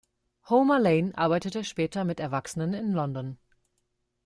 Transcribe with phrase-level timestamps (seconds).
[0.49, 3.37] Homer Lane arbeitete später mit Erwachsenen in London.